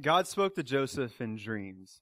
[0.00, 2.00] God spoke to Joseph in dreams.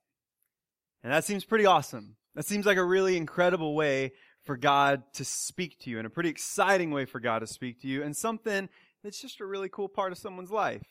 [1.03, 2.17] And that seems pretty awesome.
[2.35, 4.13] That seems like a really incredible way
[4.45, 7.81] for God to speak to you and a pretty exciting way for God to speak
[7.83, 8.69] to you and something
[9.03, 10.83] that's just a really cool part of someone's life.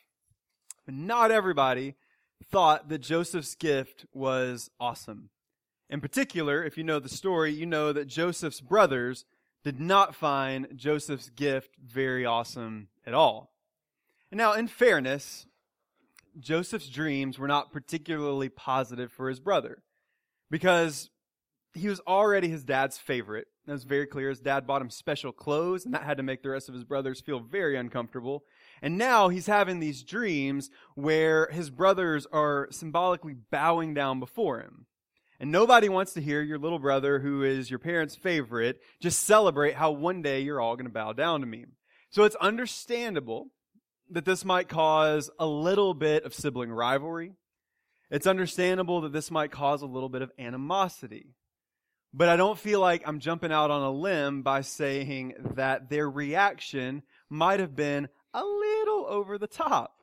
[0.85, 1.95] But not everybody
[2.51, 5.29] thought that Joseph's gift was awesome.
[5.89, 9.25] In particular, if you know the story, you know that Joseph's brothers
[9.63, 13.51] did not find Joseph's gift very awesome at all.
[14.31, 15.45] And now, in fairness,
[16.39, 19.83] Joseph's dreams were not particularly positive for his brother
[20.49, 21.09] because
[21.73, 23.47] he was already his dad's favorite.
[23.65, 24.29] That was very clear.
[24.29, 26.83] His dad bought him special clothes, and that had to make the rest of his
[26.83, 28.43] brothers feel very uncomfortable.
[28.81, 34.87] And now he's having these dreams where his brothers are symbolically bowing down before him.
[35.39, 39.75] And nobody wants to hear your little brother, who is your parents' favorite, just celebrate
[39.75, 41.65] how one day you're all going to bow down to me.
[42.09, 43.47] So it's understandable
[44.11, 47.33] that this might cause a little bit of sibling rivalry.
[48.09, 51.33] It's understandable that this might cause a little bit of animosity.
[52.13, 56.09] But I don't feel like I'm jumping out on a limb by saying that their
[56.09, 59.95] reaction might have been a little over the top.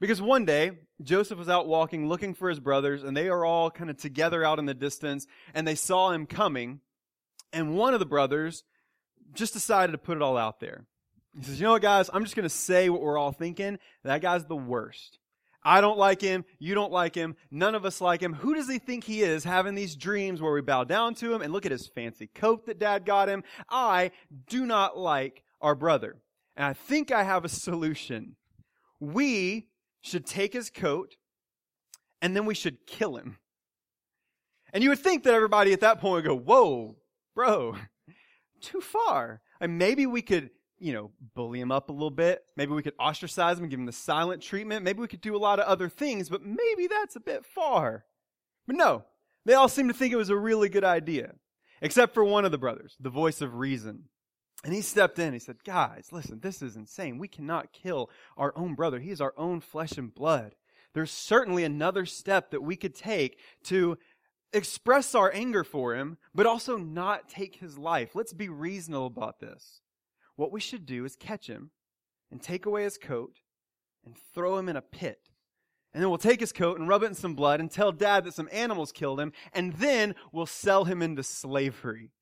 [0.00, 3.70] Because one day, Joseph was out walking looking for his brothers, and they are all
[3.70, 6.80] kind of together out in the distance, and they saw him coming.
[7.52, 8.64] And one of the brothers
[9.32, 10.86] just decided to put it all out there.
[11.36, 12.10] He says, You know what, guys?
[12.12, 13.78] I'm just going to say what we're all thinking.
[14.04, 15.18] That guy's the worst.
[15.62, 16.44] I don't like him.
[16.58, 17.36] You don't like him.
[17.50, 18.32] None of us like him.
[18.32, 21.42] Who does he think he is having these dreams where we bow down to him
[21.42, 23.44] and look at his fancy coat that dad got him?
[23.68, 24.12] I
[24.48, 26.16] do not like our brother.
[26.56, 28.36] And I think I have a solution.
[28.98, 29.68] We
[30.00, 31.16] should take his coat
[32.22, 33.36] and then we should kill him.
[34.72, 36.96] And you would think that everybody at that point would go, Whoa,
[37.34, 37.76] bro,
[38.60, 39.42] too far.
[39.60, 42.42] And maybe we could you know, bully him up a little bit.
[42.56, 44.84] Maybe we could ostracize him and give him the silent treatment.
[44.84, 48.04] Maybe we could do a lot of other things, but maybe that's a bit far.
[48.66, 49.04] But no,
[49.44, 51.34] they all seem to think it was a really good idea,
[51.82, 54.04] except for one of the brothers, the voice of reason.
[54.64, 55.32] And he stepped in.
[55.32, 57.18] He said, Guys, listen, this is insane.
[57.18, 58.98] We cannot kill our own brother.
[59.00, 60.54] He is our own flesh and blood.
[60.92, 63.96] There's certainly another step that we could take to
[64.52, 68.14] express our anger for him, but also not take his life.
[68.14, 69.80] Let's be reasonable about this.
[70.40, 71.70] What we should do is catch him
[72.30, 73.40] and take away his coat
[74.06, 75.28] and throw him in a pit.
[75.92, 78.24] And then we'll take his coat and rub it in some blood and tell dad
[78.24, 82.12] that some animals killed him, and then we'll sell him into slavery.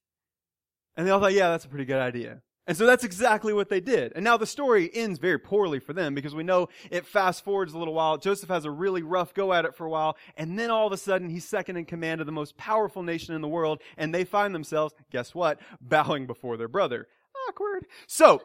[0.96, 2.42] And they all thought, yeah, that's a pretty good idea.
[2.66, 4.12] And so that's exactly what they did.
[4.16, 7.72] And now the story ends very poorly for them because we know it fast forwards
[7.72, 8.18] a little while.
[8.18, 10.16] Joseph has a really rough go at it for a while.
[10.36, 13.36] And then all of a sudden he's second in command of the most powerful nation
[13.36, 13.80] in the world.
[13.96, 15.60] And they find themselves, guess what?
[15.80, 17.06] Bowing before their brother
[17.48, 17.86] awkward.
[18.06, 18.42] So,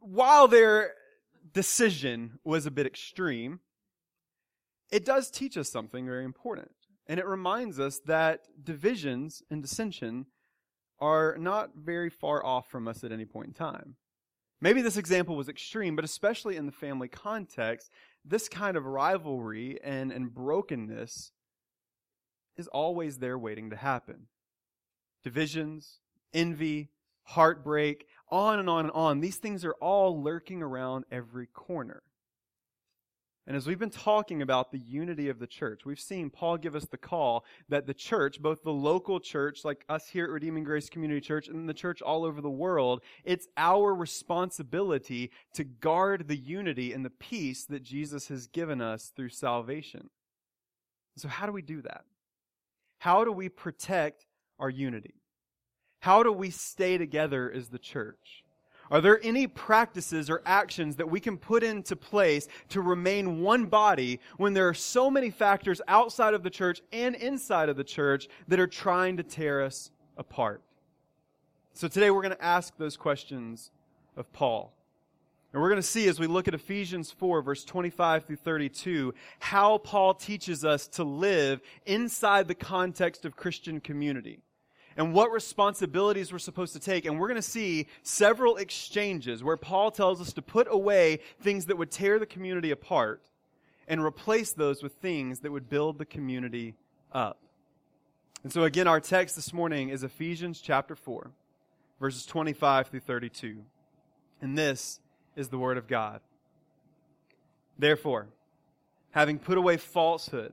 [0.00, 0.92] while their
[1.52, 3.60] decision was a bit extreme,
[4.90, 6.72] it does teach us something very important.
[7.06, 10.26] And it reminds us that divisions and dissension
[11.00, 13.96] are not very far off from us at any point in time.
[14.60, 17.90] Maybe this example was extreme, but especially in the family context,
[18.24, 21.32] this kind of rivalry and, and brokenness
[22.56, 24.28] is always there waiting to happen.
[25.24, 25.98] Divisions,
[26.32, 26.90] envy,
[27.24, 29.20] heartbreak, on and on and on.
[29.20, 32.02] These things are all lurking around every corner.
[33.46, 36.76] And as we've been talking about the unity of the church, we've seen Paul give
[36.76, 40.62] us the call that the church, both the local church, like us here at Redeeming
[40.62, 46.28] Grace Community Church, and the church all over the world, it's our responsibility to guard
[46.28, 50.08] the unity and the peace that Jesus has given us through salvation.
[51.16, 52.04] So, how do we do that?
[52.98, 54.24] How do we protect
[54.60, 55.21] our unity?
[56.02, 58.42] How do we stay together as the church?
[58.90, 63.66] Are there any practices or actions that we can put into place to remain one
[63.66, 67.84] body when there are so many factors outside of the church and inside of the
[67.84, 70.60] church that are trying to tear us apart?
[71.72, 73.70] So today we're going to ask those questions
[74.16, 74.72] of Paul.
[75.52, 79.14] And we're going to see as we look at Ephesians 4, verse 25 through 32,
[79.38, 84.40] how Paul teaches us to live inside the context of Christian community
[84.96, 87.04] and what responsibilities we're supposed to take.
[87.04, 91.66] And we're going to see several exchanges where Paul tells us to put away things
[91.66, 93.22] that would tear the community apart
[93.88, 96.74] and replace those with things that would build the community
[97.12, 97.38] up.
[98.42, 101.30] And so again, our text this morning is Ephesians chapter 4,
[102.00, 103.62] verses 25 through 32.
[104.40, 105.00] And this
[105.36, 106.20] is the word of God.
[107.78, 108.28] Therefore,
[109.12, 110.52] having put away falsehood,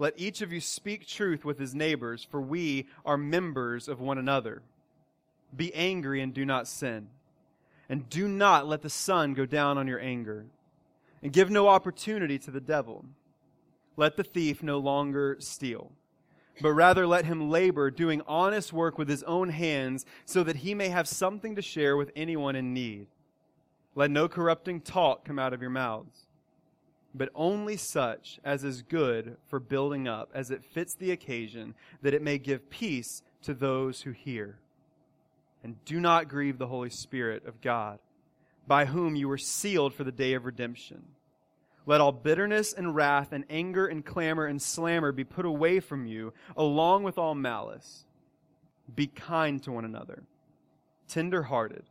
[0.00, 4.18] let each of you speak truth with his neighbors, for we are members of one
[4.18, 4.62] another.
[5.54, 7.08] Be angry and do not sin.
[7.88, 10.46] And do not let the sun go down on your anger.
[11.22, 13.04] and give no opportunity to the devil.
[13.96, 15.92] Let the thief no longer steal,
[16.60, 20.74] but rather let him labor, doing honest work with his own hands, so that he
[20.74, 23.06] may have something to share with anyone in need.
[23.94, 26.26] Let no corrupting talk come out of your mouths,
[27.14, 32.14] but only such as is good for building up, as it fits the occasion, that
[32.14, 34.58] it may give peace to those who hear.
[35.62, 37.98] And do not grieve the Holy Spirit of God,
[38.66, 41.02] by whom you were sealed for the day of redemption.
[41.84, 46.06] Let all bitterness and wrath and anger and clamor and slammer be put away from
[46.06, 48.04] you, along with all malice.
[48.94, 50.22] Be kind to one another,
[51.08, 51.84] tender hearted,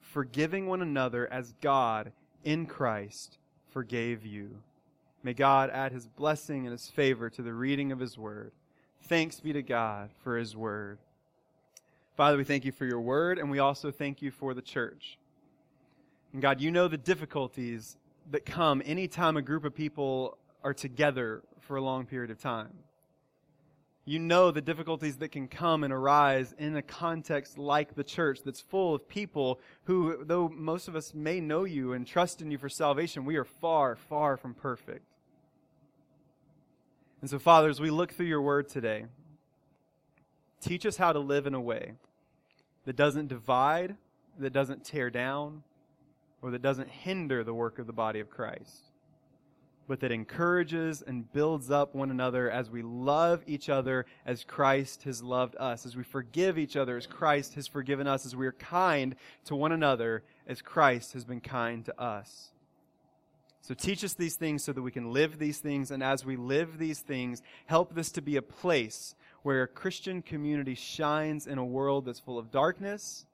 [0.00, 2.12] forgiving one another as God
[2.44, 3.38] in Christ
[3.72, 4.50] forgave you.
[5.22, 8.52] May God add his blessing and his favor to the reading of his word.
[9.04, 10.98] Thanks be to God for his word.
[12.16, 15.18] Father, we thank you for your word, and we also thank you for the church.
[16.32, 17.96] And God, you know the difficulties
[18.30, 22.72] that come anytime a group of people are together for a long period of time.
[24.04, 28.40] You know the difficulties that can come and arise in a context like the church
[28.44, 32.50] that's full of people who, though most of us may know you and trust in
[32.50, 35.06] you for salvation, we are far, far from perfect.
[37.20, 39.06] And so, Father, as we look through your word today,
[40.60, 41.92] teach us how to live in a way
[42.84, 43.96] that doesn't divide,
[44.40, 45.62] that doesn't tear down,
[46.42, 48.90] or that doesn't hinder the work of the body of Christ,
[49.88, 55.02] but that encourages and builds up one another as we love each other as Christ
[55.04, 58.46] has loved us, as we forgive each other as Christ has forgiven us, as we
[58.46, 62.52] are kind to one another as Christ has been kind to us.
[63.60, 66.36] So teach us these things so that we can live these things, and as we
[66.36, 71.58] live these things, help this to be a place where a Christian community shines in
[71.58, 73.26] a world that's full of darkness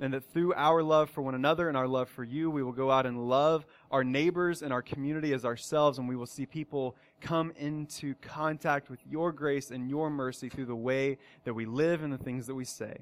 [0.00, 2.72] and that through our love for one another and our love for you, we will
[2.72, 6.46] go out and love our neighbors and our community as ourselves, and we will see
[6.46, 11.66] people come into contact with your grace and your mercy through the way that we
[11.66, 12.96] live and the things that we say.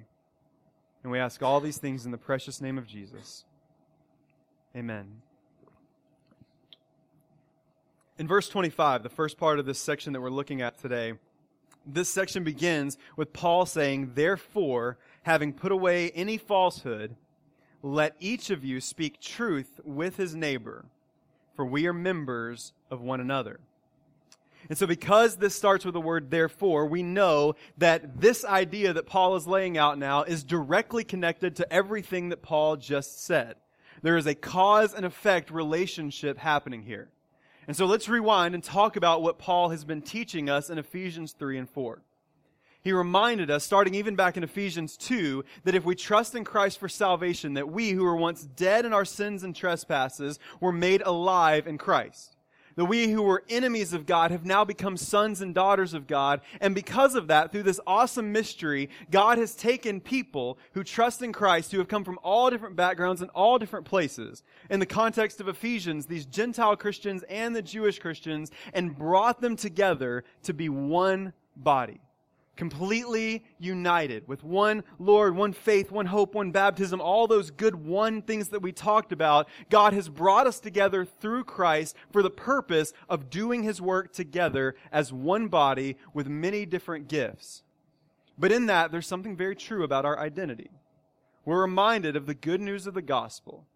[1.05, 3.45] And we ask all these things in the precious name of Jesus.
[4.77, 5.23] Amen.
[8.19, 11.13] In verse 25, the first part of this section that we're looking at today,
[11.87, 17.17] this section begins with Paul saying, Therefore, having put away any falsehood,
[17.83, 20.85] let each of you speak truth with his neighbor,
[21.55, 23.61] for we are members of one another.
[24.69, 29.07] And so, because this starts with the word therefore, we know that this idea that
[29.07, 33.55] Paul is laying out now is directly connected to everything that Paul just said.
[34.03, 37.09] There is a cause and effect relationship happening here.
[37.67, 41.33] And so let's rewind and talk about what Paul has been teaching us in Ephesians
[41.39, 42.03] 3 and 4.
[42.89, 46.81] He reminded us, starting even back in Ephesians 2, that if we trust in Christ
[46.81, 51.03] for salvation, that we who were once dead in our sins and trespasses were made
[51.03, 52.35] alive in Christ
[52.77, 56.41] that we who were enemies of God have now become sons and daughters of God.
[56.61, 61.33] And because of that, through this awesome mystery, God has taken people who trust in
[61.33, 65.41] Christ, who have come from all different backgrounds and all different places, in the context
[65.41, 70.69] of Ephesians, these Gentile Christians and the Jewish Christians, and brought them together to be
[70.69, 72.01] one body
[72.59, 78.21] completely united with one Lord, one faith, one hope, one baptism, all those good one
[78.21, 79.49] things that we talked about.
[79.71, 84.75] God has brought us together through Christ for the purpose of doing his work together
[84.91, 87.63] as one body with many different gifts.
[88.37, 90.71] But in that, there's something very true about our identity.
[91.45, 93.67] We're reminded of the good news of the gospel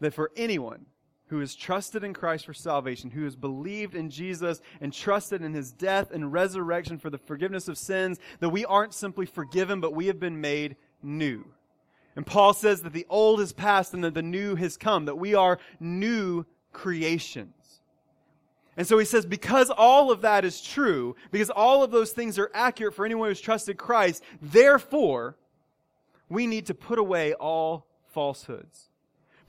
[0.00, 0.86] that for anyone
[1.32, 5.54] who has trusted in Christ for salvation, who has believed in Jesus and trusted in
[5.54, 9.94] his death and resurrection for the forgiveness of sins, that we aren't simply forgiven, but
[9.94, 11.46] we have been made new.
[12.16, 15.16] And Paul says that the old has passed and that the new has come, that
[15.16, 17.80] we are new creations.
[18.76, 22.38] And so he says, because all of that is true, because all of those things
[22.38, 25.38] are accurate for anyone who's trusted Christ, therefore,
[26.28, 28.90] we need to put away all falsehoods.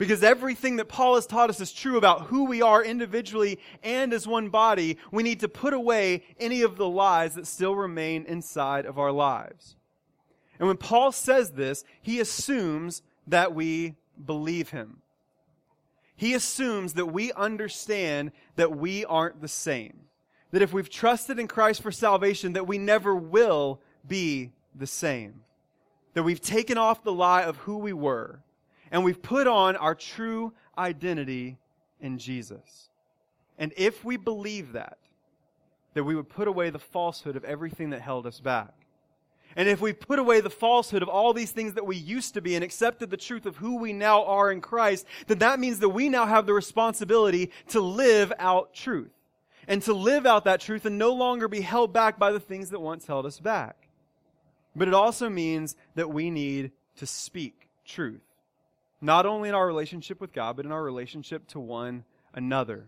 [0.03, 4.12] Because everything that Paul has taught us is true about who we are individually and
[4.12, 4.98] as one body.
[5.13, 9.13] We need to put away any of the lies that still remain inside of our
[9.13, 9.77] lives.
[10.60, 13.95] And when Paul says this, he assumes that we
[14.25, 14.98] believe him.
[16.17, 20.01] He assumes that we understand that we aren't the same.
[20.51, 25.43] That if we've trusted in Christ for salvation, that we never will be the same.
[26.13, 28.41] That we've taken off the lie of who we were
[28.93, 31.57] and we've put on our true identity
[32.00, 32.89] in Jesus.
[33.57, 35.00] And if we believe that,
[35.95, 38.71] that we would put away the falsehood of everything that held us back.
[39.55, 42.41] And if we put away the falsehood of all these things that we used to
[42.41, 45.79] be and accepted the truth of who we now are in Christ, then that means
[45.79, 49.12] that we now have the responsibility to live out truth.
[49.67, 52.69] And to live out that truth and no longer be held back by the things
[52.69, 53.88] that once held us back.
[54.75, 58.21] But it also means that we need to speak truth.
[59.03, 62.86] Not only in our relationship with God, but in our relationship to one another.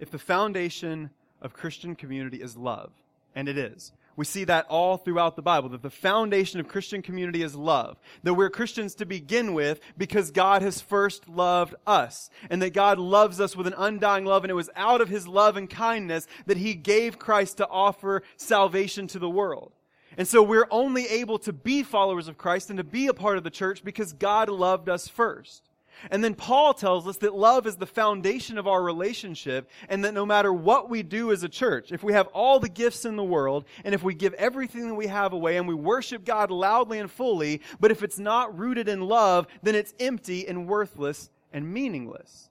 [0.00, 2.90] If the foundation of Christian community is love,
[3.36, 7.00] and it is, we see that all throughout the Bible, that the foundation of Christian
[7.00, 7.96] community is love.
[8.24, 12.28] That we're Christians to begin with because God has first loved us.
[12.50, 14.44] And that God loves us with an undying love.
[14.44, 18.22] And it was out of His love and kindness that He gave Christ to offer
[18.36, 19.72] salvation to the world.
[20.16, 23.38] And so we're only able to be followers of Christ and to be a part
[23.38, 25.62] of the church because God loved us first.
[26.10, 30.14] And then Paul tells us that love is the foundation of our relationship and that
[30.14, 33.16] no matter what we do as a church, if we have all the gifts in
[33.16, 36.50] the world and if we give everything that we have away and we worship God
[36.50, 41.30] loudly and fully, but if it's not rooted in love, then it's empty and worthless
[41.52, 42.48] and meaningless.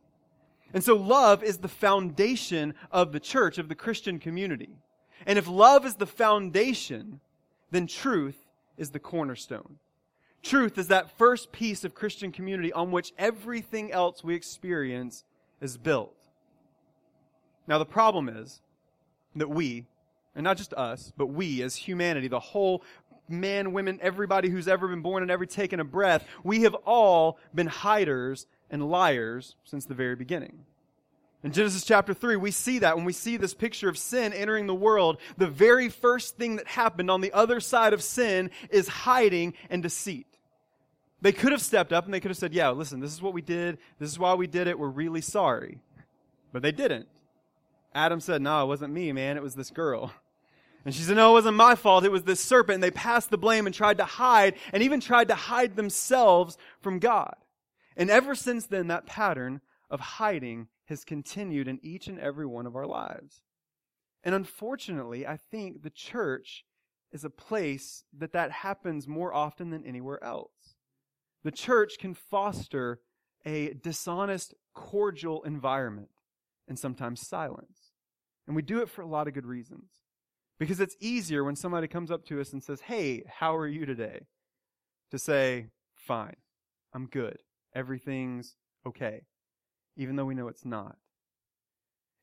[0.73, 4.69] And so love is the foundation of the church, of the Christian community.
[5.25, 7.19] And if love is the foundation,
[7.71, 8.45] then truth
[8.77, 9.77] is the cornerstone.
[10.43, 15.23] Truth is that first piece of Christian community on which everything else we experience
[15.61, 16.15] is built.
[17.67, 18.61] Now, the problem is
[19.35, 19.85] that we,
[20.35, 22.83] and not just us, but we as humanity, the whole
[23.29, 27.37] man, women, everybody who's ever been born and ever taken a breath, we have all
[27.53, 30.65] been hiders and liars since the very beginning.
[31.43, 34.67] In Genesis chapter 3, we see that when we see this picture of sin entering
[34.67, 38.87] the world, the very first thing that happened on the other side of sin is
[38.87, 40.27] hiding and deceit.
[41.21, 43.33] They could have stepped up and they could have said, Yeah, listen, this is what
[43.33, 43.79] we did.
[43.99, 44.77] This is why we did it.
[44.77, 45.79] We're really sorry.
[46.51, 47.07] But they didn't.
[47.93, 49.37] Adam said, No, it wasn't me, man.
[49.37, 50.11] It was this girl.
[50.85, 52.05] And she said, No, it wasn't my fault.
[52.05, 52.75] It was this serpent.
[52.75, 56.57] And they passed the blame and tried to hide and even tried to hide themselves
[56.81, 57.35] from God.
[57.97, 62.67] And ever since then, that pattern of hiding has continued in each and every one
[62.67, 63.41] of our lives.
[64.25, 66.65] And unfortunately, I think the church
[67.13, 70.75] is a place that that happens more often than anywhere else.
[71.45, 72.99] The church can foster
[73.45, 76.09] a dishonest, cordial environment
[76.67, 77.93] and sometimes silence.
[78.45, 79.91] And we do it for a lot of good reasons.
[80.59, 83.85] Because it's easier when somebody comes up to us and says, Hey, how are you
[83.85, 84.27] today?
[85.11, 86.35] To say, Fine,
[86.93, 87.37] I'm good,
[87.73, 89.21] everything's okay,
[89.95, 90.97] even though we know it's not.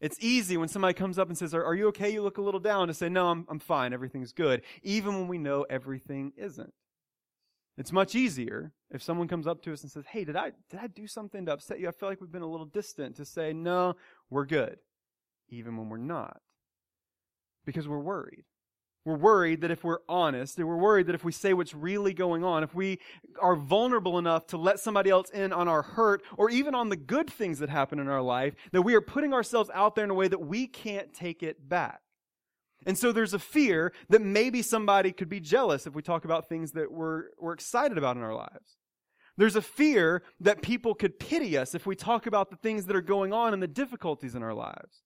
[0.00, 2.10] It's easy when somebody comes up and says, Are, are you okay?
[2.10, 5.28] You look a little down to say, No, I'm, I'm fine, everything's good, even when
[5.28, 6.72] we know everything isn't.
[7.76, 10.80] It's much easier if someone comes up to us and says, Hey, did I, did
[10.80, 11.88] I do something to upset you?
[11.88, 13.96] I feel like we've been a little distant to say, No,
[14.30, 14.78] we're good,
[15.48, 16.40] even when we're not.
[17.64, 18.44] Because we're worried.
[19.04, 22.12] We're worried that if we're honest, and we're worried that if we say what's really
[22.12, 22.98] going on, if we
[23.40, 26.96] are vulnerable enough to let somebody else in on our hurt, or even on the
[26.96, 30.10] good things that happen in our life, that we are putting ourselves out there in
[30.10, 32.00] a way that we can't take it back.
[32.86, 36.48] And so there's a fear that maybe somebody could be jealous if we talk about
[36.48, 38.76] things that we're, we're excited about in our lives.
[39.36, 42.96] There's a fear that people could pity us if we talk about the things that
[42.96, 45.02] are going on and the difficulties in our lives.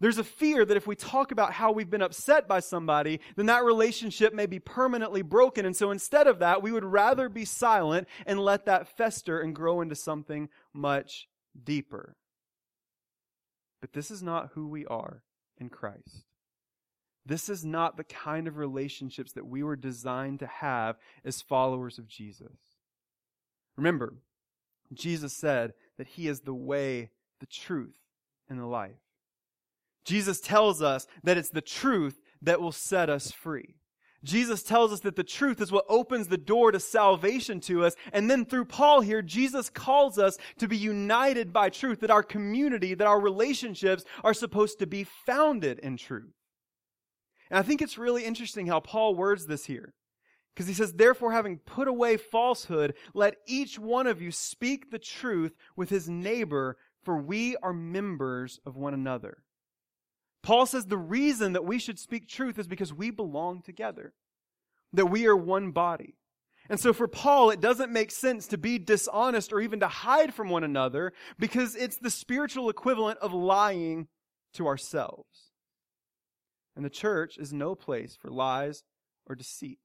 [0.00, 3.46] There's a fear that if we talk about how we've been upset by somebody, then
[3.46, 5.66] that relationship may be permanently broken.
[5.66, 9.54] And so instead of that, we would rather be silent and let that fester and
[9.54, 11.28] grow into something much
[11.62, 12.16] deeper.
[13.82, 15.22] But this is not who we are
[15.58, 16.24] in Christ.
[17.26, 21.98] This is not the kind of relationships that we were designed to have as followers
[21.98, 22.56] of Jesus.
[23.76, 24.14] Remember,
[24.94, 27.94] Jesus said that He is the way, the truth,
[28.48, 28.96] and the life.
[30.04, 33.76] Jesus tells us that it's the truth that will set us free.
[34.22, 37.96] Jesus tells us that the truth is what opens the door to salvation to us.
[38.12, 42.22] And then through Paul here, Jesus calls us to be united by truth, that our
[42.22, 46.34] community, that our relationships are supposed to be founded in truth.
[47.50, 49.94] And I think it's really interesting how Paul words this here.
[50.54, 54.98] Because he says, Therefore, having put away falsehood, let each one of you speak the
[54.98, 59.38] truth with his neighbor, for we are members of one another.
[60.42, 64.14] Paul says the reason that we should speak truth is because we belong together,
[64.92, 66.16] that we are one body.
[66.68, 70.32] And so for Paul, it doesn't make sense to be dishonest or even to hide
[70.32, 74.06] from one another because it's the spiritual equivalent of lying
[74.54, 75.50] to ourselves.
[76.76, 78.84] And the church is no place for lies
[79.26, 79.78] or deceit.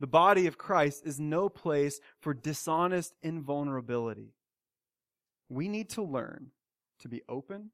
[0.00, 4.34] The body of Christ is no place for dishonest invulnerability.
[5.48, 6.50] We need to learn
[7.00, 7.70] to be open.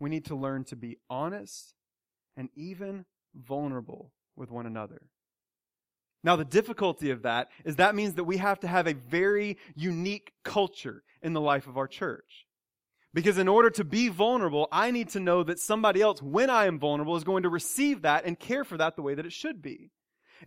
[0.00, 1.74] We need to learn to be honest
[2.36, 3.04] and even
[3.34, 5.02] vulnerable with one another.
[6.24, 9.56] Now, the difficulty of that is that means that we have to have a very
[9.74, 12.46] unique culture in the life of our church.
[13.12, 16.66] Because in order to be vulnerable, I need to know that somebody else, when I
[16.66, 19.32] am vulnerable, is going to receive that and care for that the way that it
[19.32, 19.90] should be.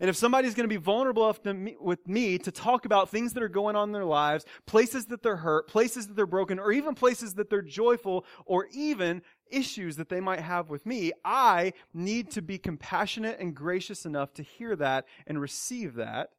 [0.00, 3.42] And if somebody's going to be vulnerable me, with me to talk about things that
[3.42, 6.72] are going on in their lives, places that they're hurt, places that they're broken, or
[6.72, 11.72] even places that they're joyful, or even issues that they might have with me, I
[11.92, 16.30] need to be compassionate and gracious enough to hear that and receive that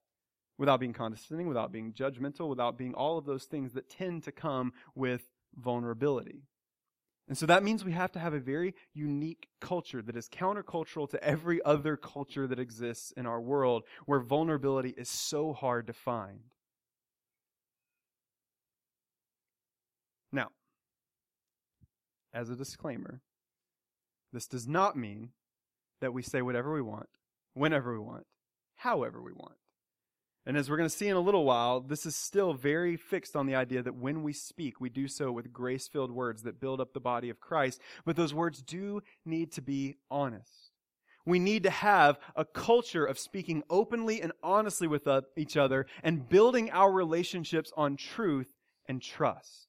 [0.58, 4.32] without being condescending, without being judgmental, without being all of those things that tend to
[4.32, 6.44] come with vulnerability.
[7.27, 11.10] And so that means we have to have a very unique culture that is countercultural
[11.10, 15.94] to every other culture that exists in our world where vulnerability is so hard to
[15.94, 16.41] find.
[20.32, 20.50] Now,
[22.32, 23.22] as a disclaimer,
[24.32, 25.29] this does not mean
[26.01, 27.08] that we say whatever we want,
[27.53, 28.27] whenever we want,
[28.75, 29.55] however we want.
[30.46, 33.36] And as we're going to see in a little while, this is still very fixed
[33.36, 36.60] on the idea that when we speak, we do so with grace filled words that
[36.60, 37.82] build up the body of Christ.
[38.06, 40.72] But those words do need to be honest.
[41.25, 45.88] We need to have a culture of speaking openly and honestly with uh, each other
[46.04, 48.54] and building our relationships on truth
[48.88, 49.66] and trust.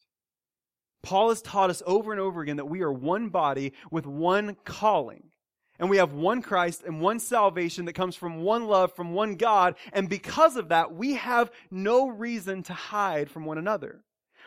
[1.02, 4.56] Paul has taught us over and over again that we are one body with one
[4.64, 5.30] calling.
[5.78, 9.36] And we have one Christ and one salvation that comes from one love, from one
[9.36, 9.76] God.
[9.92, 14.02] And because of that, we have no reason to hide from one another.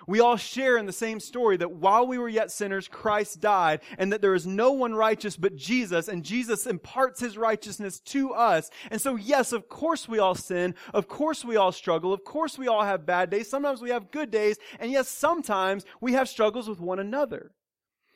[0.07, 3.81] We all share in the same story that while we were yet sinners, Christ died,
[3.97, 8.33] and that there is no one righteous but Jesus, and Jesus imparts his righteousness to
[8.33, 8.69] us.
[8.91, 10.75] And so, yes, of course we all sin.
[10.93, 12.13] Of course we all struggle.
[12.13, 13.49] Of course we all have bad days.
[13.49, 14.57] Sometimes we have good days.
[14.79, 17.51] And yes, sometimes we have struggles with one another.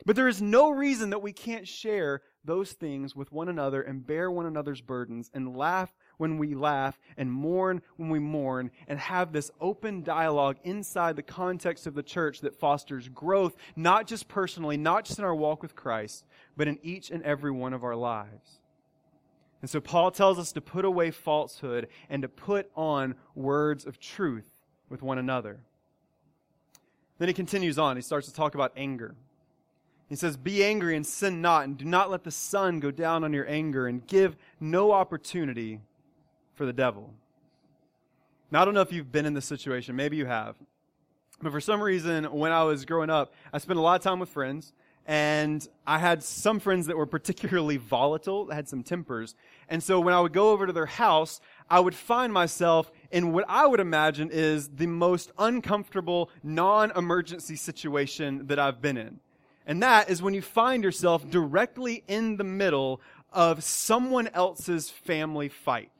[0.06, 4.06] But there is no reason that we can't share those things with one another and
[4.06, 8.98] bear one another's burdens and laugh when we laugh and mourn when we mourn and
[8.98, 14.28] have this open dialogue inside the context of the church that fosters growth, not just
[14.28, 16.24] personally, not just in our walk with Christ,
[16.56, 18.60] but in each and every one of our lives.
[19.60, 23.98] And so Paul tells us to put away falsehood and to put on words of
[23.98, 24.50] truth
[24.90, 25.60] with one another.
[27.18, 27.96] Then he continues on.
[27.96, 29.14] He starts to talk about anger.
[30.14, 33.24] He says, Be angry and sin not, and do not let the sun go down
[33.24, 35.80] on your anger, and give no opportunity
[36.54, 37.12] for the devil.
[38.52, 39.96] Now, I don't know if you've been in this situation.
[39.96, 40.54] Maybe you have.
[41.42, 44.20] But for some reason, when I was growing up, I spent a lot of time
[44.20, 44.72] with friends,
[45.04, 49.34] and I had some friends that were particularly volatile, had some tempers.
[49.68, 53.32] And so when I would go over to their house, I would find myself in
[53.32, 59.18] what I would imagine is the most uncomfortable, non emergency situation that I've been in.
[59.66, 63.00] And that is when you find yourself directly in the middle
[63.32, 65.90] of someone else's family fight.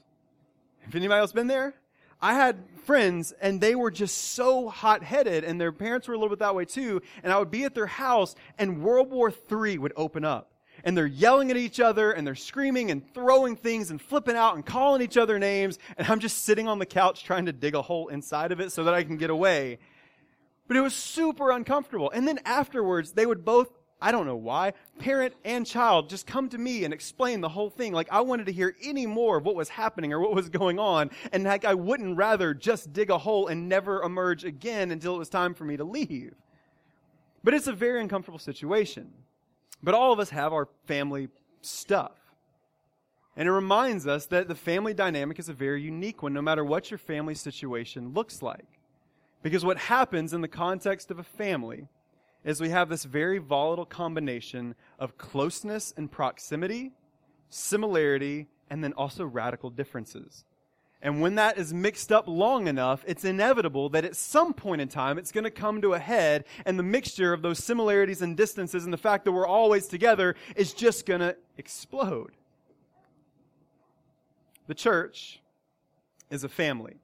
[0.81, 1.74] Have anybody else been there?
[2.20, 6.16] I had friends and they were just so hot headed and their parents were a
[6.16, 7.03] little bit that way too.
[7.22, 10.50] And I would be at their house and World War III would open up
[10.85, 14.55] and they're yelling at each other and they're screaming and throwing things and flipping out
[14.55, 15.79] and calling each other names.
[15.96, 18.72] And I'm just sitting on the couch trying to dig a hole inside of it
[18.72, 19.79] so that I can get away.
[20.66, 22.11] But it was super uncomfortable.
[22.11, 23.68] And then afterwards, they would both,
[24.00, 27.70] I don't know why, parent and child just come to me and explain the whole
[27.70, 27.92] thing.
[27.92, 30.79] Like I wanted to hear any more of what was happening or what was going
[30.79, 31.11] on.
[31.33, 35.18] And like I wouldn't rather just dig a hole and never emerge again until it
[35.18, 36.35] was time for me to leave.
[37.42, 39.12] But it's a very uncomfortable situation.
[39.83, 41.29] But all of us have our family
[41.61, 42.12] stuff.
[43.37, 46.64] And it reminds us that the family dynamic is a very unique one, no matter
[46.64, 48.64] what your family situation looks like.
[49.45, 51.87] Because what happens in the context of a family
[52.45, 56.93] is we have this very volatile combination of closeness and proximity,
[57.51, 60.47] similarity, and then also radical differences.
[61.03, 64.89] And when that is mixed up long enough, it's inevitable that at some point in
[64.89, 68.39] time it's going to come to a head, and the mixture of those similarities and
[68.39, 72.33] distances and the fact that we're always together is just going to explode.
[74.69, 75.43] The church
[76.31, 76.97] is a family.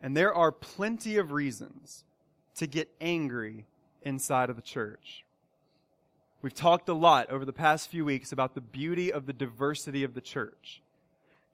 [0.00, 2.04] And there are plenty of reasons
[2.56, 3.66] to get angry
[4.02, 5.24] inside of the church.
[6.42, 10.04] We've talked a lot over the past few weeks about the beauty of the diversity
[10.04, 10.80] of the church.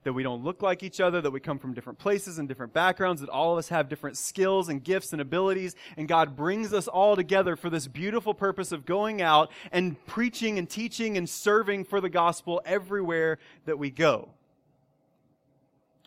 [0.05, 2.73] That we don't look like each other, that we come from different places and different
[2.73, 6.73] backgrounds, that all of us have different skills and gifts and abilities, and God brings
[6.73, 11.29] us all together for this beautiful purpose of going out and preaching and teaching and
[11.29, 14.29] serving for the gospel everywhere that we go.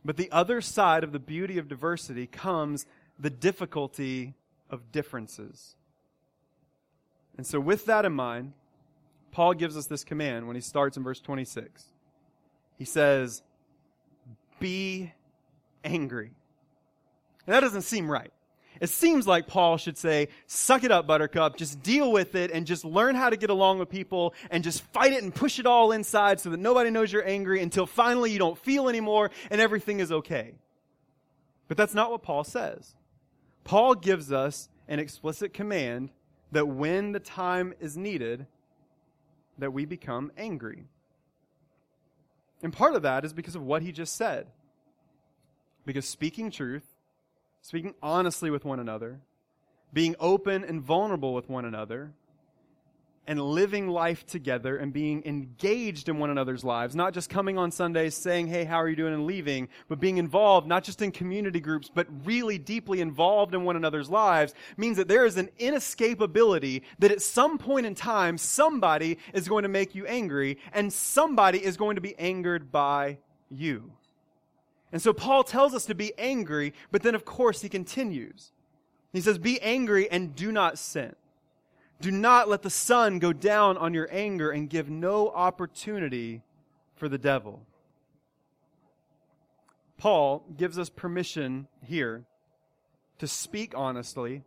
[0.03, 2.85] But the other side of the beauty of diversity comes
[3.17, 4.35] the difficulty
[4.69, 5.75] of differences.
[7.37, 8.53] And so, with that in mind,
[9.31, 11.85] Paul gives us this command when he starts in verse 26.
[12.77, 13.43] He says,
[14.59, 15.13] Be
[15.83, 16.31] angry.
[17.45, 18.31] And that doesn't seem right.
[18.79, 22.65] It seems like Paul should say, suck it up, buttercup, just deal with it and
[22.65, 25.65] just learn how to get along with people and just fight it and push it
[25.65, 29.59] all inside so that nobody knows you're angry until finally you don't feel anymore and
[29.59, 30.53] everything is okay.
[31.67, 32.95] But that's not what Paul says.
[33.63, 36.09] Paul gives us an explicit command
[36.51, 38.47] that when the time is needed,
[39.57, 40.85] that we become angry.
[42.63, 44.47] And part of that is because of what he just said.
[45.85, 46.88] Because speaking truth
[47.61, 49.21] speaking honestly with one another,
[49.93, 52.13] being open and vulnerable with one another,
[53.29, 57.69] and living life together and being engaged in one another's lives, not just coming on
[57.69, 59.13] Sundays saying, Hey, how are you doing?
[59.13, 63.63] and leaving, but being involved, not just in community groups, but really deeply involved in
[63.63, 68.35] one another's lives, means that there is an inescapability that at some point in time,
[68.35, 73.19] somebody is going to make you angry and somebody is going to be angered by
[73.49, 73.91] you.
[74.91, 78.51] And so Paul tells us to be angry, but then of course he continues.
[79.13, 81.15] He says, Be angry and do not sin.
[82.01, 86.41] Do not let the sun go down on your anger and give no opportunity
[86.95, 87.61] for the devil.
[89.97, 92.23] Paul gives us permission here
[93.17, 94.43] to speak honestly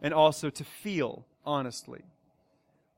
[0.00, 2.02] and also to feel honestly.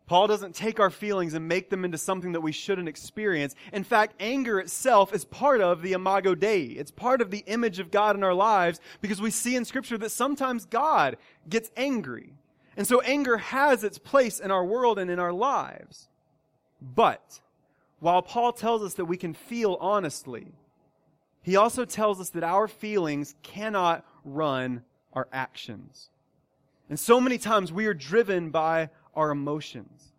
[0.06, 3.54] Paul doesn't take our feelings and make them into something that we shouldn't experience.
[3.72, 6.64] In fact, anger itself is part of the imago Dei.
[6.64, 9.96] It's part of the image of God in our lives because we see in scripture
[9.98, 11.16] that sometimes God
[11.48, 12.34] gets angry.
[12.76, 16.08] And so anger has its place in our world and in our lives.
[16.82, 17.40] But
[18.00, 20.48] while Paul tells us that we can feel honestly,
[21.40, 24.82] he also tells us that our feelings cannot run
[25.14, 26.10] our actions.
[26.90, 30.12] And so many times we are driven by our emotions.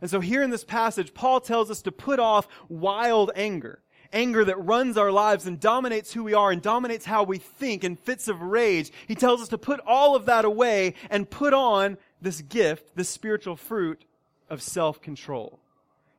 [0.00, 3.80] And so here in this passage, Paul tells us to put off wild anger.
[4.12, 7.82] Anger that runs our lives and dominates who we are and dominates how we think
[7.82, 8.92] in fits of rage.
[9.08, 13.08] He tells us to put all of that away and put on this gift, this
[13.08, 14.04] spiritual fruit
[14.48, 15.58] of self-control.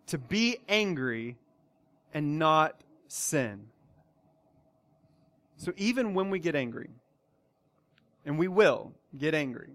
[0.08, 1.38] To be angry
[2.14, 3.68] and not sin.
[5.58, 6.90] So even when we get angry,
[8.26, 9.70] and we will get angry,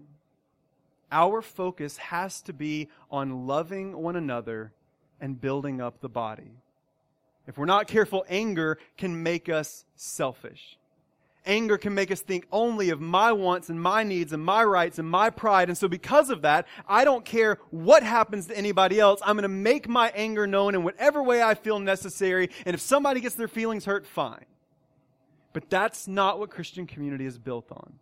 [1.11, 4.73] our focus has to be on loving one another
[5.19, 6.51] and building up the body.
[7.47, 10.77] If we're not careful, anger can make us selfish.
[11.45, 14.99] Anger can make us think only of my wants and my needs and my rights
[14.99, 15.69] and my pride.
[15.69, 19.19] And so because of that, I don't care what happens to anybody else.
[19.23, 22.51] I'm going to make my anger known in whatever way I feel necessary.
[22.65, 24.45] And if somebody gets their feelings hurt, fine.
[25.51, 27.93] But that's not what Christian community is built on.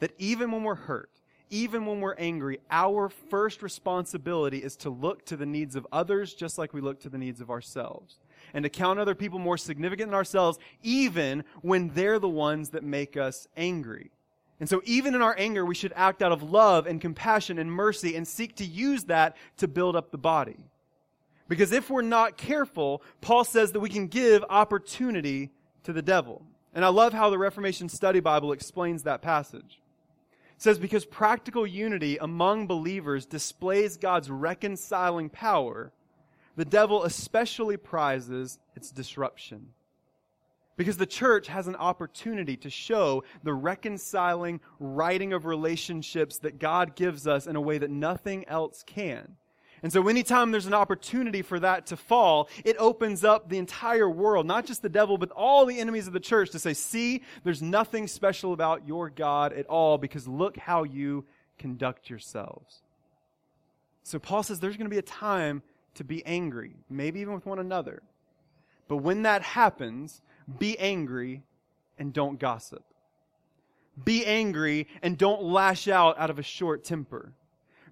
[0.00, 1.10] That even when we're hurt,
[1.50, 6.32] even when we're angry, our first responsibility is to look to the needs of others
[6.32, 8.18] just like we look to the needs of ourselves.
[8.54, 12.84] And to count other people more significant than ourselves, even when they're the ones that
[12.84, 14.10] make us angry.
[14.60, 17.70] And so even in our anger, we should act out of love and compassion and
[17.70, 20.56] mercy and seek to use that to build up the body.
[21.48, 25.50] Because if we're not careful, Paul says that we can give opportunity
[25.82, 26.42] to the devil.
[26.74, 29.80] And I love how the Reformation Study Bible explains that passage
[30.60, 35.90] says, because practical unity among believers displays God's reconciling power,
[36.54, 39.68] the devil especially prizes its disruption.
[40.76, 46.94] Because the church has an opportunity to show the reconciling righting of relationships that God
[46.94, 49.36] gives us in a way that nothing else can.
[49.82, 54.10] And so anytime there's an opportunity for that to fall, it opens up the entire
[54.10, 57.22] world, not just the devil, but all the enemies of the church to say, see,
[57.44, 61.24] there's nothing special about your God at all because look how you
[61.58, 62.82] conduct yourselves.
[64.02, 65.62] So Paul says there's going to be a time
[65.94, 68.02] to be angry, maybe even with one another.
[68.88, 70.20] But when that happens,
[70.58, 71.42] be angry
[71.98, 72.84] and don't gossip.
[74.04, 77.32] Be angry and don't lash out out of a short temper.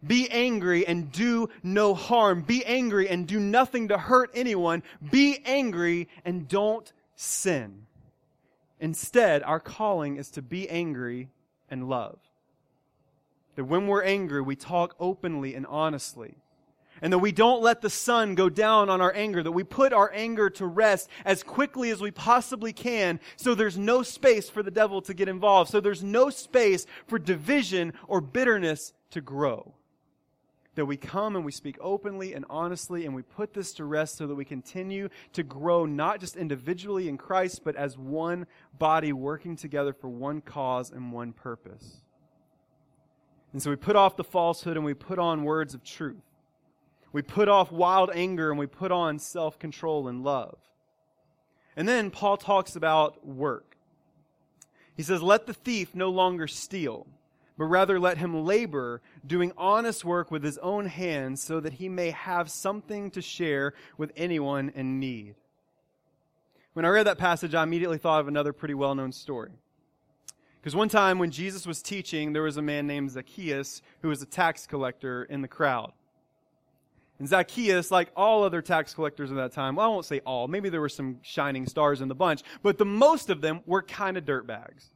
[0.07, 2.43] Be angry and do no harm.
[2.43, 4.83] Be angry and do nothing to hurt anyone.
[5.11, 7.87] Be angry and don't sin.
[8.81, 11.31] Instead, our calling is to be angry
[11.69, 12.19] and love.
[13.57, 16.37] That when we're angry, we talk openly and honestly.
[17.03, 19.93] And that we don't let the sun go down on our anger, that we put
[19.93, 24.65] our anger to rest as quickly as we possibly can so there's no space for
[24.65, 29.75] the devil to get involved, so there's no space for division or bitterness to grow
[30.79, 34.17] that we come and we speak openly and honestly and we put this to rest
[34.17, 38.47] so that we continue to grow not just individually in Christ, but as one
[38.79, 42.03] body working together for one cause and one purpose.
[43.53, 46.23] And so we put off the falsehood and we put on words of truth.
[47.13, 50.59] We put off wild anger and we put on self control and love.
[51.77, 53.77] And then Paul talks about work.
[54.97, 57.07] He says, Let the thief no longer steal,
[57.59, 61.89] but rather let him labor, doing honest work with his own hands, so that he
[61.89, 65.35] may have something to share with anyone in need.
[66.73, 69.51] When I read that passage, I immediately thought of another pretty well known story.
[70.61, 74.23] Because one time when Jesus was teaching, there was a man named Zacchaeus who was
[74.23, 75.93] a tax collector in the crowd.
[77.19, 80.47] And Zacchaeus, like all other tax collectors of that time, well, I won't say all,
[80.47, 83.83] maybe there were some shining stars in the bunch, but the most of them were
[83.83, 84.91] kind of dirtbags.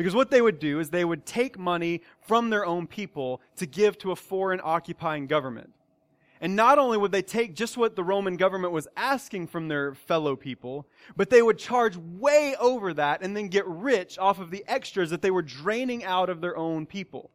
[0.00, 3.66] Because what they would do is they would take money from their own people to
[3.66, 5.74] give to a foreign occupying government.
[6.40, 9.92] And not only would they take just what the Roman government was asking from their
[9.92, 10.86] fellow people,
[11.18, 15.10] but they would charge way over that and then get rich off of the extras
[15.10, 17.30] that they were draining out of their own people.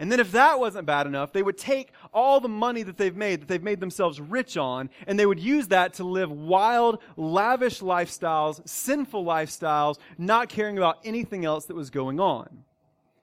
[0.00, 3.14] And then if that wasn't bad enough, they would take all the money that they've
[3.14, 7.02] made, that they've made themselves rich on, and they would use that to live wild,
[7.18, 12.64] lavish lifestyles, sinful lifestyles, not caring about anything else that was going on.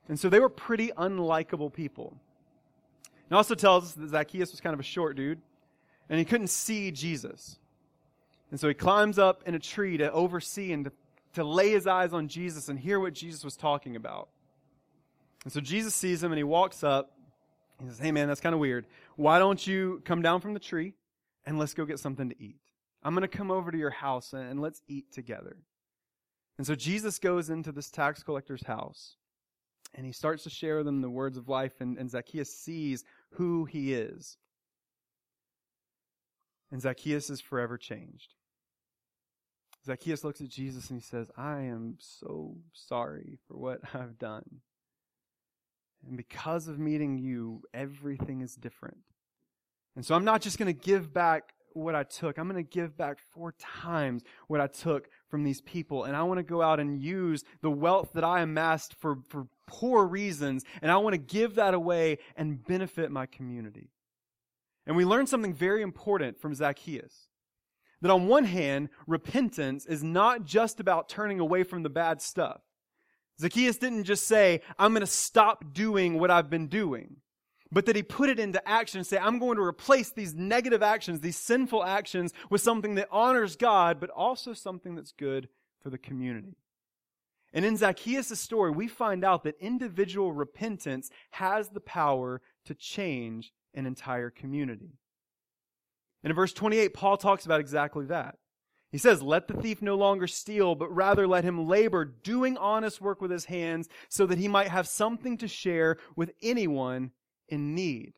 [0.07, 2.15] And so they were pretty unlikable people.
[3.31, 5.41] It also tells us that Zacchaeus was kind of a short dude,
[6.09, 7.57] and he couldn't see Jesus.
[8.51, 10.91] And so he climbs up in a tree to oversee and to,
[11.33, 14.29] to lay his eyes on Jesus and hear what Jesus was talking about.
[15.43, 17.11] And so Jesus sees him and he walks up.
[17.79, 18.85] He says, Hey man, that's kind of weird.
[19.15, 20.93] Why don't you come down from the tree
[21.45, 22.59] and let's go get something to eat?
[23.03, 25.57] I'm going to come over to your house and let's eat together.
[26.57, 29.15] And so Jesus goes into this tax collector's house
[29.93, 33.03] and he starts to share with them the words of life and, and Zacchaeus sees
[33.33, 34.37] who he is.
[36.71, 38.33] And Zacchaeus is forever changed.
[39.85, 44.61] Zacchaeus looks at Jesus and he says, I am so sorry for what I've done.
[46.05, 48.97] And because of meeting you, everything is different.
[49.95, 52.37] And so I'm not just going to give back what I took.
[52.37, 56.03] I'm going to give back four times what I took from these people.
[56.03, 59.47] And I want to go out and use the wealth that I amassed for, for
[59.67, 60.63] poor reasons.
[60.81, 63.89] And I want to give that away and benefit my community.
[64.85, 67.27] And we learn something very important from Zacchaeus.
[68.01, 72.61] That on one hand, repentance is not just about turning away from the bad stuff.
[73.39, 77.17] Zacchaeus didn't just say, I'm going to stop doing what I've been doing,
[77.71, 80.81] but that he put it into action and say, I'm going to replace these negative
[80.81, 85.49] actions, these sinful actions with something that honors God, but also something that's good
[85.81, 86.55] for the community.
[87.53, 93.53] And in Zacchaeus' story, we find out that individual repentance has the power to change
[93.73, 94.97] an entire community.
[96.23, 98.35] And in verse 28, Paul talks about exactly that.
[98.91, 103.01] He says, Let the thief no longer steal, but rather let him labor, doing honest
[103.01, 107.11] work with his hands, so that he might have something to share with anyone
[107.49, 108.13] in need.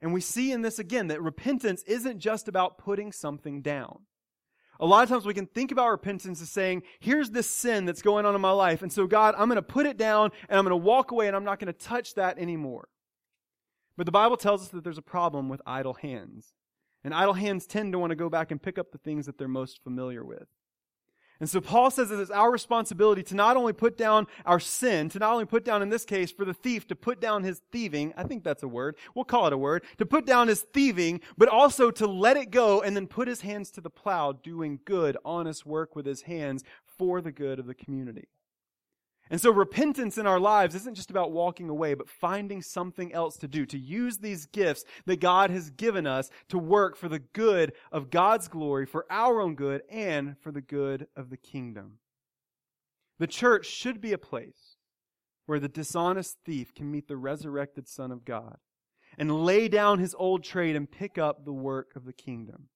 [0.00, 4.00] And we see in this again that repentance isn't just about putting something down.
[4.80, 8.02] A lot of times we can think about repentance as saying, here's this sin that's
[8.02, 8.82] going on in my life.
[8.82, 11.26] And so, God, I'm going to put it down and I'm going to walk away
[11.26, 12.88] and I'm not going to touch that anymore.
[13.96, 16.52] But the Bible tells us that there's a problem with idle hands.
[17.04, 19.38] And idle hands tend to want to go back and pick up the things that
[19.38, 20.48] they're most familiar with.
[21.40, 25.08] And so Paul says that it's our responsibility to not only put down our sin,
[25.10, 27.60] to not only put down, in this case, for the thief to put down his
[27.72, 28.14] thieving.
[28.16, 28.96] I think that's a word.
[29.14, 29.84] We'll call it a word.
[29.98, 33.40] To put down his thieving, but also to let it go and then put his
[33.40, 37.66] hands to the plow, doing good, honest work with his hands for the good of
[37.66, 38.28] the community.
[39.34, 43.36] And so repentance in our lives isn't just about walking away, but finding something else
[43.38, 47.18] to do, to use these gifts that God has given us to work for the
[47.18, 51.98] good of God's glory, for our own good, and for the good of the kingdom.
[53.18, 54.76] The church should be a place
[55.46, 58.58] where the dishonest thief can meet the resurrected Son of God
[59.18, 62.68] and lay down his old trade and pick up the work of the kingdom.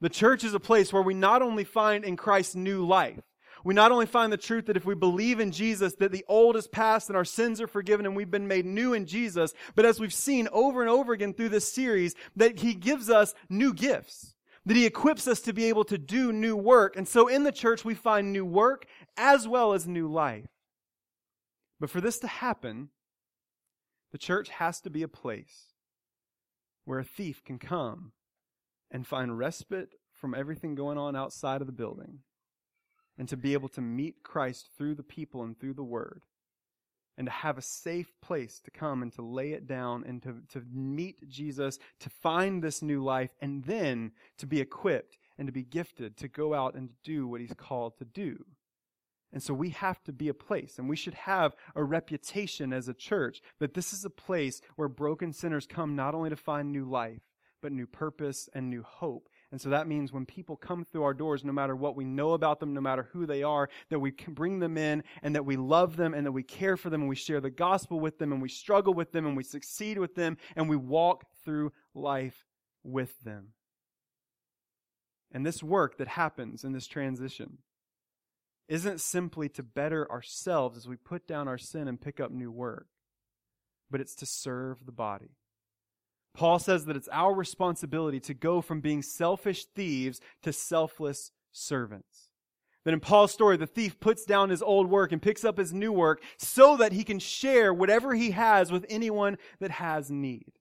[0.00, 3.22] The church is a place where we not only find in Christ new life,
[3.66, 6.54] we not only find the truth that if we believe in Jesus, that the old
[6.54, 9.84] is past and our sins are forgiven and we've been made new in Jesus, but
[9.84, 13.74] as we've seen over and over again through this series, that He gives us new
[13.74, 14.36] gifts.
[14.66, 16.96] That He equips us to be able to do new work.
[16.96, 20.46] And so in the church, we find new work as well as new life.
[21.80, 22.90] But for this to happen,
[24.12, 25.72] the church has to be a place
[26.84, 28.12] where a thief can come
[28.92, 32.20] and find respite from everything going on outside of the building
[33.18, 36.22] and to be able to meet Christ through the people and through the word
[37.16, 40.36] and to have a safe place to come and to lay it down and to,
[40.50, 45.52] to meet Jesus, to find this new life, and then to be equipped and to
[45.52, 48.44] be gifted to go out and to do what he's called to do.
[49.32, 52.88] And so we have to be a place, and we should have a reputation as
[52.88, 56.70] a church that this is a place where broken sinners come not only to find
[56.70, 57.20] new life,
[57.60, 61.14] but new purpose and new hope And so that means when people come through our
[61.14, 64.10] doors, no matter what we know about them, no matter who they are, that we
[64.10, 67.02] can bring them in and that we love them and that we care for them
[67.02, 69.98] and we share the gospel with them and we struggle with them and we succeed
[69.98, 72.44] with them and we walk through life
[72.82, 73.52] with them.
[75.30, 77.58] And this work that happens in this transition
[78.68, 82.50] isn't simply to better ourselves as we put down our sin and pick up new
[82.50, 82.88] work,
[83.90, 85.36] but it's to serve the body.
[86.36, 92.28] Paul says that it's our responsibility to go from being selfish thieves to selfless servants.
[92.84, 95.72] That in Paul's story, the thief puts down his old work and picks up his
[95.72, 100.52] new work so that he can share whatever he has with anyone that has need.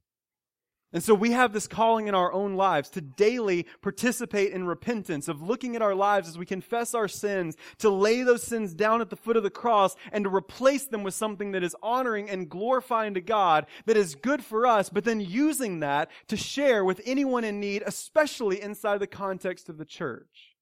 [0.93, 5.27] And so we have this calling in our own lives to daily participate in repentance,
[5.27, 9.01] of looking at our lives as we confess our sins, to lay those sins down
[9.01, 12.29] at the foot of the cross and to replace them with something that is honoring
[12.29, 16.85] and glorifying to God, that is good for us, but then using that to share
[16.85, 20.55] with anyone in need, especially inside the context of the church.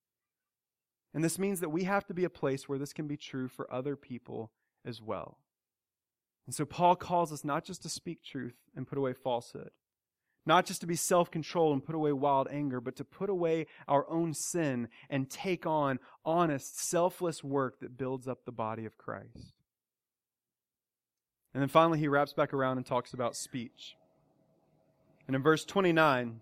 [1.13, 3.47] And this means that we have to be a place where this can be true
[3.47, 4.51] for other people
[4.83, 5.38] as well.
[6.47, 9.69] And so Paul calls us not just to speak truth and put away falsehood,
[10.45, 13.67] not just to be self controlled and put away wild anger, but to put away
[13.88, 18.97] our own sin and take on honest, selfless work that builds up the body of
[18.97, 19.53] Christ.
[21.53, 23.95] And then finally, he wraps back around and talks about speech.
[25.27, 26.41] And in verse 29,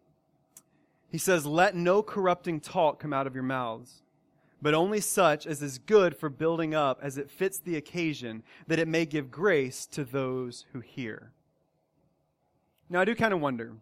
[1.09, 4.01] he says, Let no corrupting talk come out of your mouths,
[4.61, 8.79] but only such as is good for building up as it fits the occasion, that
[8.79, 11.33] it may give grace to those who hear.
[12.89, 13.73] Now, I do kind of wonder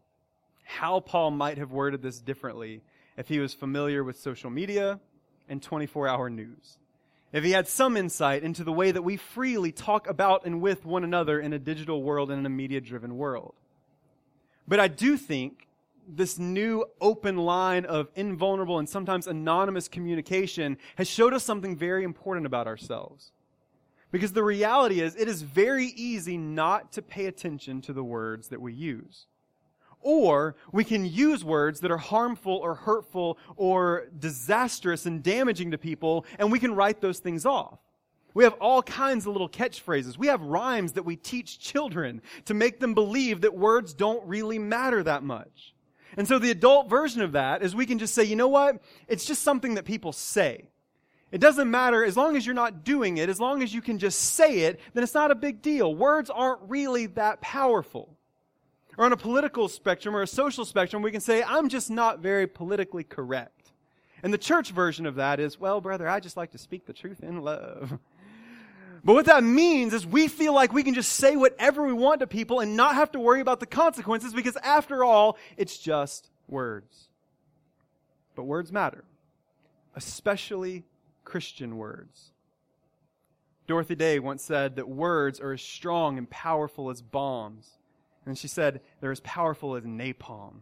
[0.70, 2.84] how Paul might have worded this differently
[3.18, 5.00] if he was familiar with social media
[5.50, 6.78] and 24 hour news.
[7.34, 10.86] If he had some insight into the way that we freely talk about and with
[10.86, 13.56] one another in a digital world and in a media driven world.
[14.68, 15.68] But I do think
[16.08, 22.04] this new open line of invulnerable and sometimes anonymous communication has showed us something very
[22.04, 23.32] important about ourselves.
[24.12, 28.50] Because the reality is, it is very easy not to pay attention to the words
[28.50, 29.26] that we use.
[30.02, 35.78] Or we can use words that are harmful or hurtful or disastrous and damaging to
[35.78, 37.80] people, and we can write those things off.
[38.34, 40.18] We have all kinds of little catchphrases.
[40.18, 44.60] We have rhymes that we teach children to make them believe that words don't really
[44.60, 45.74] matter that much.
[46.16, 48.82] And so the adult version of that is we can just say, you know what?
[49.08, 50.70] It's just something that people say.
[51.32, 54.00] It doesn't matter as long as you're not doing it, as long as you can
[54.00, 55.94] just say it, then it's not a big deal.
[55.94, 58.18] Words aren't really that powerful.
[59.00, 62.20] Or on a political spectrum or a social spectrum, we can say, I'm just not
[62.20, 63.72] very politically correct.
[64.22, 66.92] And the church version of that is, well, brother, I just like to speak the
[66.92, 67.98] truth in love.
[69.02, 72.20] But what that means is we feel like we can just say whatever we want
[72.20, 76.30] to people and not have to worry about the consequences because after all, it's just
[76.50, 77.08] words.
[78.36, 79.06] But words matter,
[79.96, 80.84] especially
[81.24, 82.34] Christian words.
[83.68, 87.79] Dorothy Day once said that words are as strong and powerful as bombs.
[88.30, 90.60] And she said, they're as powerful as napalm,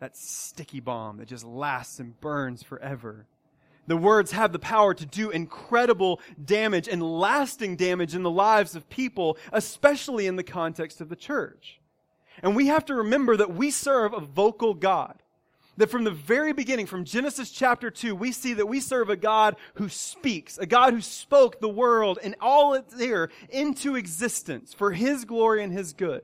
[0.00, 3.26] that sticky bomb that just lasts and burns forever.
[3.86, 8.76] The words have the power to do incredible damage and lasting damage in the lives
[8.76, 11.80] of people, especially in the context of the church.
[12.42, 15.22] And we have to remember that we serve a vocal God.
[15.78, 19.16] That from the very beginning, from Genesis chapter 2, we see that we serve a
[19.16, 24.74] God who speaks, a God who spoke the world and all it's there into existence
[24.74, 26.22] for His glory and His good.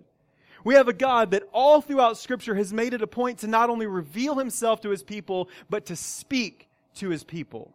[0.65, 3.71] We have a God that all throughout Scripture has made it a point to not
[3.71, 7.75] only reveal himself to his people, but to speak to his people.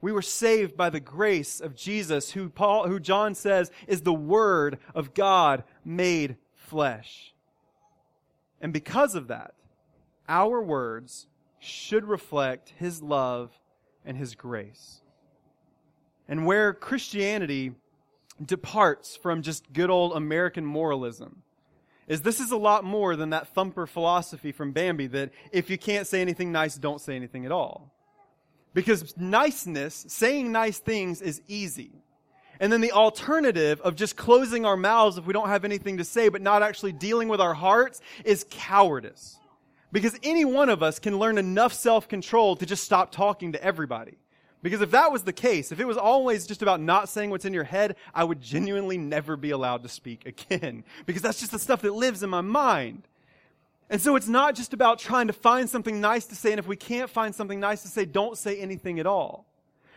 [0.00, 4.14] We were saved by the grace of Jesus, who Paul, who John says is the
[4.14, 7.34] Word of God made flesh.
[8.60, 9.54] And because of that,
[10.28, 11.26] our words
[11.58, 13.50] should reflect His love
[14.04, 15.02] and His grace.
[16.28, 17.72] And where Christianity
[18.44, 21.42] departs from just good old American moralism
[22.10, 25.78] is this is a lot more than that thumper philosophy from Bambi that if you
[25.78, 27.94] can't say anything nice, don't say anything at all.
[28.74, 31.92] Because niceness, saying nice things is easy.
[32.58, 36.04] And then the alternative of just closing our mouths if we don't have anything to
[36.04, 39.38] say, but not actually dealing with our hearts is cowardice.
[39.92, 44.18] Because any one of us can learn enough self-control to just stop talking to everybody.
[44.62, 47.46] Because if that was the case, if it was always just about not saying what's
[47.46, 50.84] in your head, I would genuinely never be allowed to speak again.
[51.06, 53.02] Because that's just the stuff that lives in my mind.
[53.88, 56.68] And so it's not just about trying to find something nice to say, and if
[56.68, 59.46] we can't find something nice to say, don't say anything at all.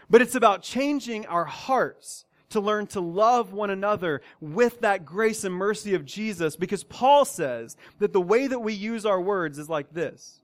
[0.10, 5.44] But it's about changing our hearts to learn to love one another with that grace
[5.44, 9.60] and mercy of Jesus, because Paul says that the way that we use our words
[9.60, 10.40] is like this.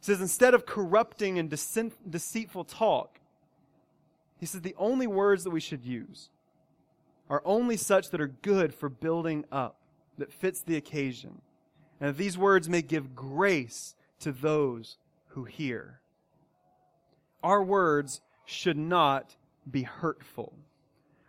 [0.00, 3.18] He says, instead of corrupting and deceitful talk,
[4.44, 6.28] he says the only words that we should use
[7.30, 9.76] are only such that are good for building up,
[10.18, 11.40] that fits the occasion.
[11.98, 16.00] And that these words may give grace to those who hear.
[17.42, 19.34] Our words should not
[19.70, 20.52] be hurtful.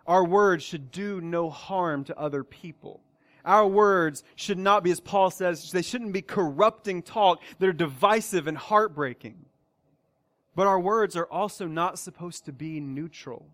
[0.05, 2.99] Our words should do no harm to other people.
[3.45, 7.71] Our words should not be, as Paul says, they shouldn't be corrupting talk that are
[7.71, 9.44] divisive and heartbreaking.
[10.55, 13.47] But our words are also not supposed to be neutral.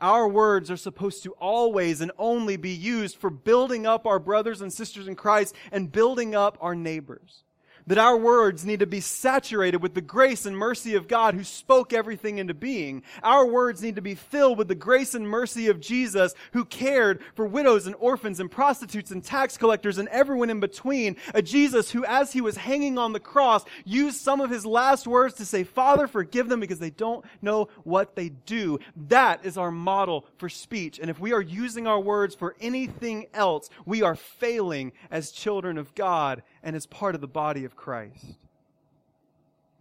[0.00, 4.60] Our words are supposed to always and only be used for building up our brothers
[4.60, 7.43] and sisters in Christ and building up our neighbors
[7.86, 11.44] that our words need to be saturated with the grace and mercy of God who
[11.44, 13.02] spoke everything into being.
[13.22, 17.20] Our words need to be filled with the grace and mercy of Jesus who cared
[17.34, 21.16] for widows and orphans and prostitutes and tax collectors and everyone in between.
[21.34, 25.06] A Jesus who, as he was hanging on the cross, used some of his last
[25.06, 28.78] words to say, Father, forgive them because they don't know what they do.
[29.08, 30.98] That is our model for speech.
[30.98, 35.78] And if we are using our words for anything else, we are failing as children
[35.78, 38.36] of God and as part of the body of Christ.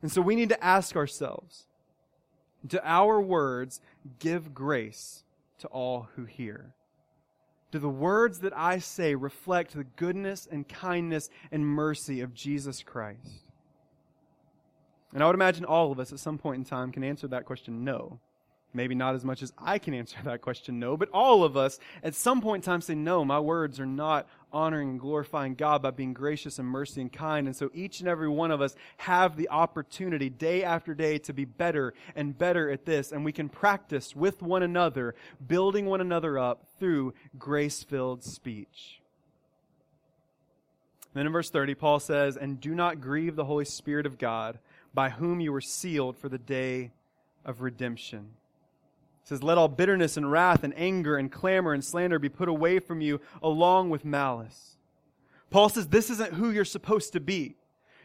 [0.01, 1.65] And so we need to ask ourselves
[2.65, 3.81] do our words
[4.19, 5.23] give grace
[5.59, 6.73] to all who hear?
[7.71, 12.83] Do the words that I say reflect the goodness and kindness and mercy of Jesus
[12.83, 13.43] Christ?
[15.13, 17.45] And I would imagine all of us at some point in time can answer that
[17.45, 18.19] question no.
[18.75, 21.79] Maybe not as much as I can answer that question, no, but all of us
[22.03, 25.81] at some point in time say, no, my words are not honoring and glorifying God
[25.81, 27.47] by being gracious and mercy and kind.
[27.47, 31.33] And so each and every one of us have the opportunity day after day to
[31.33, 33.11] be better and better at this.
[33.11, 39.01] And we can practice with one another, building one another up through grace filled speech.
[41.13, 44.59] Then in verse 30, Paul says, And do not grieve the Holy Spirit of God,
[44.93, 46.91] by whom you were sealed for the day
[47.45, 48.29] of redemption.
[49.23, 52.49] It says, Let all bitterness and wrath and anger and clamor and slander be put
[52.49, 54.77] away from you along with malice.
[55.49, 57.55] Paul says this isn't who you're supposed to be.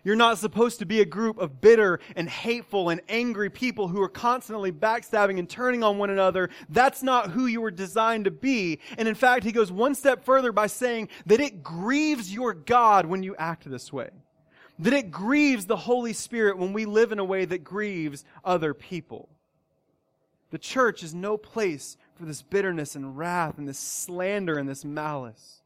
[0.04, 4.00] You're not supposed to be a group of bitter and hateful and angry people who
[4.00, 6.50] are constantly backstabbing and turning on one another.
[6.68, 8.78] That's not who you were designed to be.
[8.96, 13.06] And in fact, he goes one step further by saying that it grieves your God
[13.06, 14.10] when you act this way.
[14.78, 18.74] That it grieves the Holy Spirit when we live in a way that grieves other
[18.74, 19.28] people.
[20.50, 24.84] The church is no place for this bitterness and wrath and this slander and this
[24.84, 25.62] malice.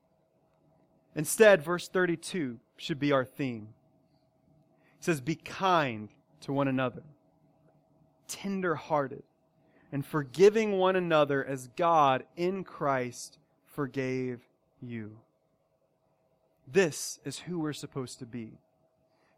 [1.15, 3.69] Instead, verse 32 should be our theme.
[4.99, 6.09] It says, Be kind
[6.41, 7.03] to one another,
[8.27, 9.23] tender hearted,
[9.93, 14.41] and forgiving one another as God in Christ forgave
[14.81, 15.19] you.
[16.67, 18.53] This is who we're supposed to be.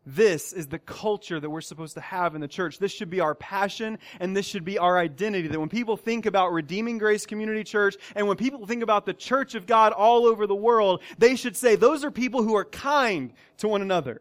[0.07, 2.79] This is the culture that we're supposed to have in the church.
[2.79, 5.49] This should be our passion and this should be our identity.
[5.49, 9.15] That when people think about Redeeming Grace Community Church and when people think about the
[9.15, 12.67] church of God all over the world, they should say, those are people who are
[12.67, 14.21] kind to one another.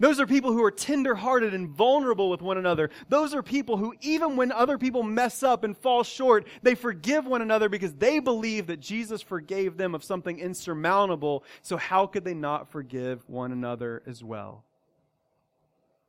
[0.00, 2.90] Those are people who are tenderhearted and vulnerable with one another.
[3.08, 7.26] Those are people who, even when other people mess up and fall short, they forgive
[7.26, 11.44] one another because they believe that Jesus forgave them of something insurmountable.
[11.62, 14.64] So how could they not forgive one another as well?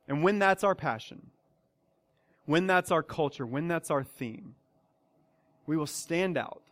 [0.08, 1.30] And when that's our passion,
[2.44, 4.54] when that's our culture, when that's our theme,
[5.66, 6.62] we will stand out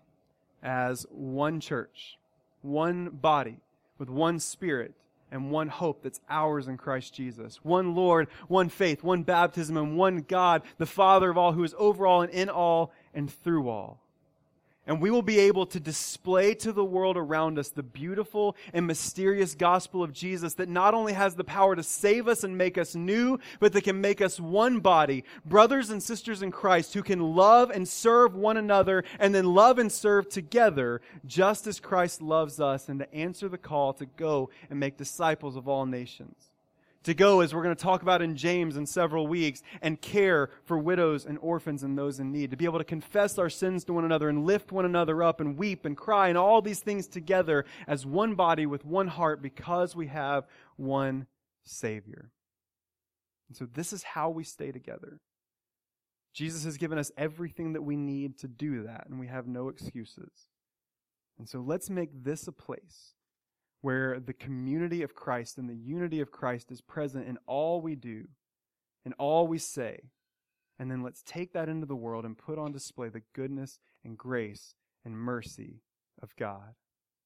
[0.62, 2.18] as one church,
[2.62, 3.58] one body,
[3.98, 4.94] with one spirit
[5.30, 7.58] and one hope that's ours in Christ Jesus.
[7.64, 11.74] One Lord, one faith, one baptism, and one God, the Father of all, who is
[11.76, 14.00] over all and in all and through all.
[14.86, 18.86] And we will be able to display to the world around us the beautiful and
[18.86, 22.76] mysterious gospel of Jesus that not only has the power to save us and make
[22.76, 27.02] us new, but that can make us one body, brothers and sisters in Christ who
[27.02, 32.20] can love and serve one another and then love and serve together just as Christ
[32.20, 36.53] loves us and to answer the call to go and make disciples of all nations
[37.04, 40.50] to go, as we're going to talk about in James in several weeks, and care
[40.64, 42.50] for widows and orphans and those in need.
[42.50, 45.40] To be able to confess our sins to one another and lift one another up
[45.40, 49.42] and weep and cry and all these things together as one body with one heart
[49.42, 50.46] because we have
[50.76, 51.26] one
[51.64, 52.30] Savior.
[53.48, 55.20] And so this is how we stay together.
[56.32, 59.68] Jesus has given us everything that we need to do that, and we have no
[59.68, 60.48] excuses.
[61.38, 63.14] And so let's make this a place
[63.84, 67.94] where the community of Christ and the unity of Christ is present in all we
[67.94, 68.24] do,
[69.04, 70.04] and all we say.
[70.78, 74.16] And then let's take that into the world and put on display the goodness and
[74.16, 74.74] grace
[75.04, 75.82] and mercy
[76.22, 76.76] of God.